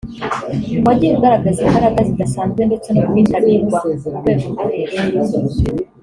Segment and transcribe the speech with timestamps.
[0.85, 5.49] wagiye ugaragaza imbaraga zidasanzwe ndetse no kwitabirwa ku rwego rwo hejuru